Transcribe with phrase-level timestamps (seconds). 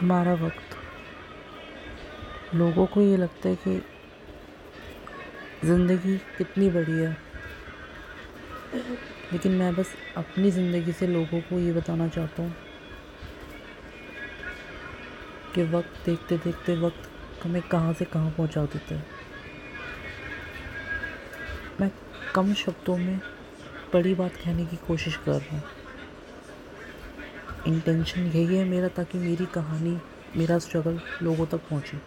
[0.00, 0.76] हमारा वक्त।
[2.54, 3.80] लोगों को ये लगता है कि
[5.64, 7.16] ज़िंदगी कितनी बड़ी है।
[9.32, 12.54] लेकिन मैं बस अपनी ज़िंदगी से लोगों को ये बताना चाहता हूँ
[15.54, 17.08] कि वक्त देखते देखते वक्त
[17.44, 19.04] हमें कहाँ से कहाँ पहुँचा देता है।
[21.80, 21.90] मैं
[22.34, 23.18] कम शब्दों में
[23.92, 25.62] बड़ी बात कहने की कोशिश कर रहा हूँ।
[27.68, 29.96] इंटेंशन यही है मेरा ताकि मेरी कहानी
[30.36, 32.00] मेरा स्ट्रगल लोगों तक पहुँचे।